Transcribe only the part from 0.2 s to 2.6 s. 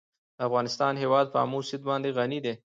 د افغانستان هیواد په آمو سیند باندې غني دی.